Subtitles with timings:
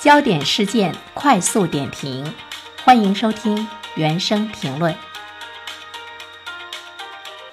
[0.00, 2.32] 焦点事件快速点评，
[2.82, 4.96] 欢迎收听原声评论。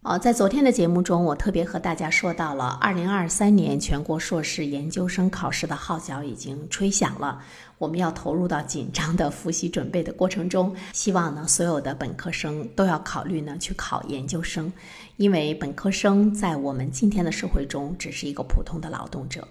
[0.00, 7.42] 哦，在昨天的节目中，我特别和大家说到了，二零二三年全国硕士研究生考试的号角已经吹响了，
[7.76, 10.74] 我们要投入到紧张的复习准备的过程中。
[10.94, 14.72] 希望呢，所有的本科生都要考虑呢去考研究生，
[15.18, 19.46] 因为本科生在我们今天的社会中只是一个普通的劳动者。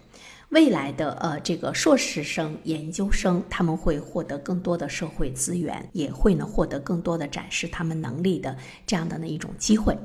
[0.50, 9.96] 未来的呃，这个硕士生、研究生，他们会获得更多的社会资源，也会呢获得更多的展示他们能力的这样的那一种机会。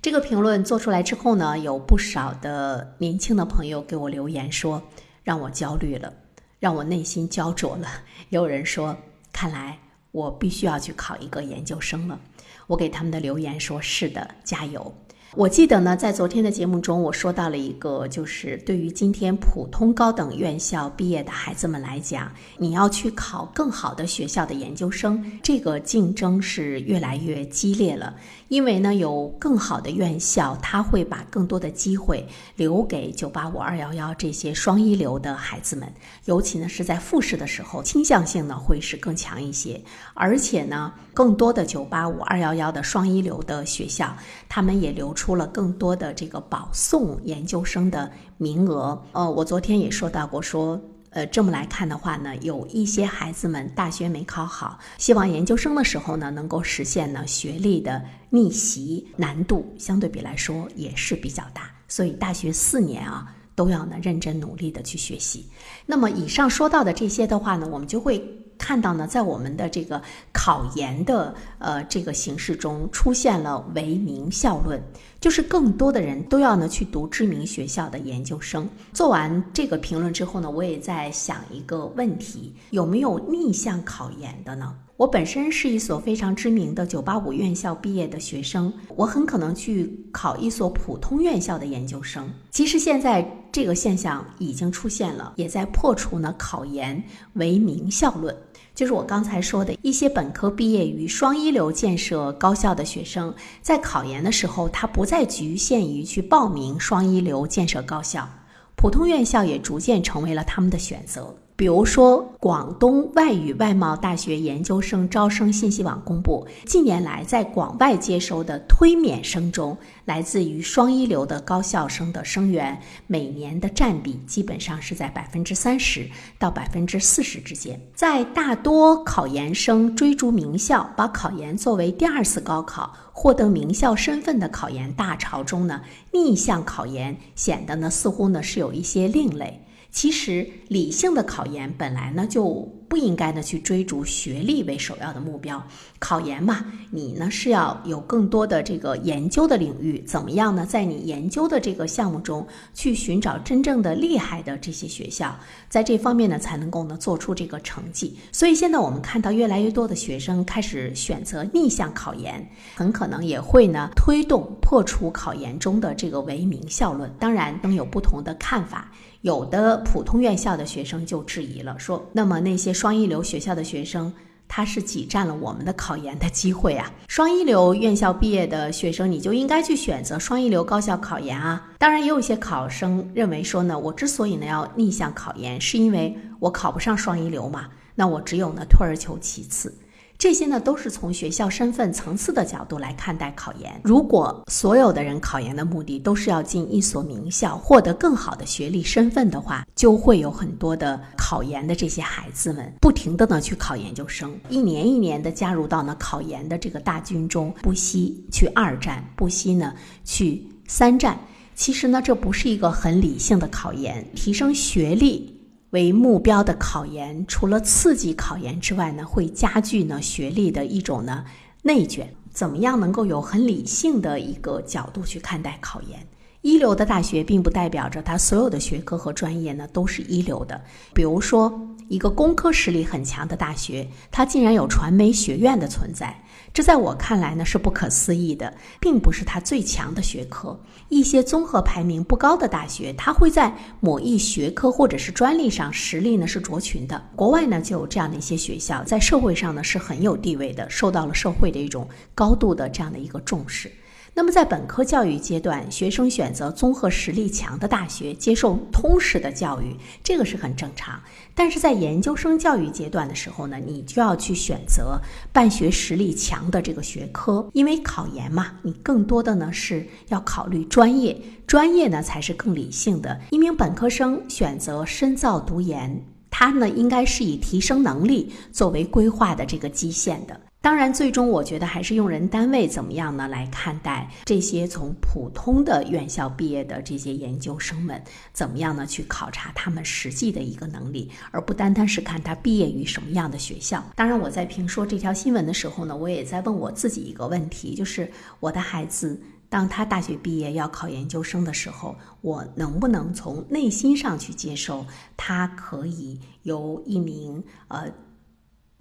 [0.00, 4.80] 这个评论做出来之后呢，有不少的年轻的朋友给我留言说，
[5.24, 6.12] 让我焦虑了，
[6.60, 7.88] 让我内心焦灼了。
[8.28, 8.96] 也有人说，
[9.32, 9.76] 看来
[10.12, 12.20] 我必须要去考一个研究生了。
[12.68, 14.94] 我给他们的留言说：是的，加油。
[15.34, 28.16] 我记得呢，在昨天的节目中，我说到了一个，就是对于今天普通高等院校毕业的孩子们来讲，你要去考更好的学校的研究生，这个竞争是越来越激烈了。
[28.48, 35.92] 因为呢，有更好的院校，他会把更多的机会留给九八五、二幺幺这些双一流的孩子们，
[36.24, 39.78] 尤其呢是在复试的时候，倾向性呢会是更强一些。
[40.14, 44.16] 而且呢，更多的九八五、二幺幺的双一流的学校，
[44.48, 49.02] 他们也留出了更多的这个保送研究生的名额。
[49.12, 50.80] 呃，我昨天也说到过，说。
[51.10, 65.48] 呃，这么来看的话呢，有一些孩子们大学没考好，希望研究生的时候呢，能够实现呢学历的逆袭，难度相对比来说也是比较大，所以大学四年啊，都要呢认真努力的去学习。
[65.86, 68.22] 那么以上说到的这些的话呢，我们就会。
[68.68, 74.78] 看到呢，在我们的这个考研的呃这个形式中，出现了唯名校论，
[75.20, 78.68] 就是更多的人都要呢去读知名学校的研究生。
[78.92, 84.74] 做完这个评论之后呢，我也在想一个问题：有没有逆向考研的呢？
[84.96, 92.28] 我本身是一所非常知名的九八五院校毕业的学生，我很可能去考一所普通院校的研究生。
[92.50, 97.00] 其实现在这个现象已经出现了，也在破除呢考研
[97.34, 98.36] 为名校论。
[98.78, 108.28] 就是我刚才说的一些本科毕业于双一流建设高校的学生，在考研的时候，他不再局限于去报名双一流建设高校，
[108.76, 111.34] 普通院校也逐渐成为了他们的选择。
[111.58, 126.08] 比如说，广东外语外贸大学研究生招生信息网公布，近年来在广外接收的推免生中，来自于双一流的高校生的生源，每年的占比基本上是在百分之三十
[126.38, 127.80] 到百分之四十之间。
[127.92, 135.80] 在大多考研生追逐名校，把考研作为第二次高考，获得名校身份的考研大潮中呢，
[136.12, 139.60] 逆向考研显得呢似乎呢是有一些另类。
[139.90, 142.77] 其实，理性的考研本来呢就。
[142.88, 145.62] 不应该呢去追逐学历为首要的目标，
[145.98, 150.64] 考研嘛，你呢是要有更多的这个研究的领域，怎么样呢？
[150.64, 155.38] 在你研究的这个项目中去寻找真正的厉害的这些学校，
[155.68, 158.16] 在这方面呢才能够呢做出这个成绩。
[158.32, 167.12] 所以现在我们看到越来越多的学生开始选择逆向考研，很可能也会呢推动破除考研中的这个唯名校论。
[167.18, 168.90] 当然，能有不同的看法。
[169.22, 174.12] 有的普通院校的学生就质疑了，说：“那么那些双一流学校的学生，
[174.46, 176.88] 他是挤占了我们的考研的机会啊？
[177.08, 181.70] 双一流院校毕业的学生，你就应该去选择双一流高校考研啊？
[181.76, 187.66] 当然，也有一些考生认为说呢，我之所以呢要逆向考研，是因为我考不上双一流嘛，
[187.96, 189.76] 那我只有呢退而求其次。”
[190.18, 193.80] 这些呢，都是从学校身份层次的角度来看待考研。
[193.84, 209.72] 如果所有的人考研的目的都是要进一所名校，获得更好的学历身份的话，就会有很多的考研的这些孩子们不停的呢去考研究生，一年一年的加入到呢考研的这个大军中，不惜去二战，不惜呢
[210.04, 211.16] 去三战。
[211.54, 215.37] 其实呢，这不是一个很理性的考研，提升学历。
[215.70, 221.24] 为目标的考研，除了刺激考研之外呢，会加剧呢学历的一种呢
[221.62, 222.14] 内卷。
[222.30, 225.98] 怎么样能够有很理性的一个角度去看待考研？
[226.40, 230.60] 一流的大学并不代表着它所有的学科和专业呢都是一流的。
[230.94, 231.52] 比如说，
[231.88, 236.22] 一个工科实力很强的大学，它竟然有传媒学院的存在。
[236.52, 240.58] 这在我看来呢是不可思议的，并不是它最强的学科。
[240.88, 247.00] 一些综合排名不高的大学，它会在某一学科或者是专利上实力呢是卓群的。
[247.14, 253.70] 国外呢就有这样的一些学校，在社会上呢是很有地位的，受到了社会的一种高度的这样的一个重视。
[254.18, 261.00] 那么在本科教育阶段，学生选择综合实力强的大学，接受通识的教育，这个是很正常。
[261.36, 265.00] 但是在研究生教育阶段的时候呢，你就要去选择
[265.32, 271.16] 办学实力强的这个学科，因为考研嘛，你更多的呢是要考虑专业，
[271.46, 273.20] 专业呢才是更理性的。
[273.30, 276.04] 一名本科生选择深造读研。
[276.28, 280.40] 它呢，应该是以提升能力作为规划的这个基线的。
[280.60, 288.02] 当然，最终我觉得还是用人单位怎么样呢来看待这些从普通的院校毕业的这些研究生们，
[288.32, 293.82] 怎么样呢去考察他们实际的一个能力，而不单单是看他毕业于什么样的学校。
[293.94, 299.20] 当然，我在评说这条新闻的时候呢，我也在问我自己一个问题，就是我的孩子。
[299.50, 304.84] 当他大学毕业要考研究生的时候，我能不能从内心上去接受
[305.16, 307.90] 他可以由一名呃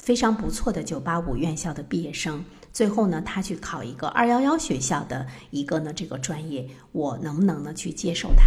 [0.07, 8.45] 非常不错的九八五院校的毕业生，最后呢他去考一个二幺幺学校的一个呢这个专业，我能不能呢去接受他？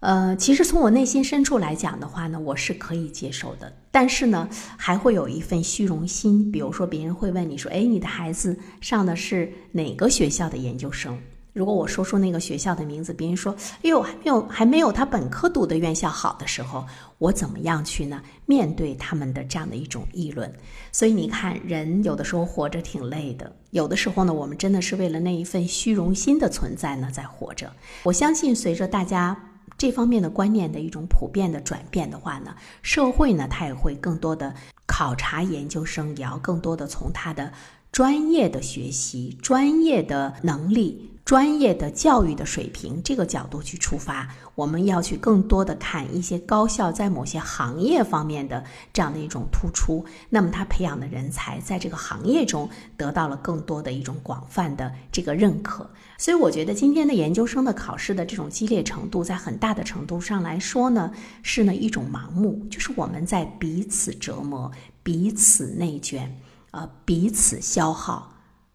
[0.00, 3.74] 呃，其实从我内心深处来讲的话呢，我是可以接受的。
[3.90, 6.52] 但是呢，还会有一份虚荣心。
[6.52, 11.18] 比如说，别人会问你说：“哎，你的孩子上的是哪个学校的研究生？”
[11.52, 16.86] 如果我说出那个学校的名字，别人说：“哎呦，还没有还没有他本科读的院校好的时候，
[17.18, 18.22] 我怎么样去呢？
[18.46, 20.52] 面对他们的这样的一种议论。”
[20.92, 27.72] 所以你看，人有的时候活着挺累的，有的时候呢，我们真的是为了那一份虚荣心的存在呢在活着。
[28.04, 29.36] 我相信，随着大家。
[29.76, 32.52] 这方面的观念的一种普遍的转变的话呢，
[32.82, 34.52] 社会呢，它也会更多的
[34.86, 37.52] 考察研究生，也要更多的从他的
[37.92, 41.08] 专业的学习、专业的能力。
[41.28, 48.64] 专业的教育的水平这个角度去出发，我们要去更多的看一些高校在某些行业方面的
[48.94, 52.66] 这样的一种突出，那么他培养的人才在这个行业中
[52.96, 55.90] 得到了更多的一种广泛的这个认可。
[56.16, 64.72] 所以我觉得今天的研究生的考试的这种激烈程度，在很大的程度上来说呢，是呢一种盲目，就是我们在彼此折磨、
[65.02, 66.34] 彼此内卷、
[66.70, 68.32] 呃彼此消耗，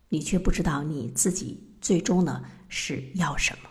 [0.10, 1.73] 你却不知道你自己。
[1.84, 3.70] 最终呢，是要什么？